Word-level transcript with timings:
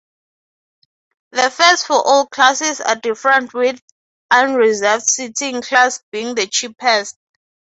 The 1.29 1.51
fares 1.51 1.83
for 1.83 1.93
all 2.03 2.25
classes 2.25 2.81
are 2.81 2.95
different 2.95 3.53
with 3.53 3.79
unreserved 4.31 5.07
seating 5.07 5.61
class 5.61 6.01
being 6.11 6.33
the 6.33 6.47
cheapest. 6.47 7.19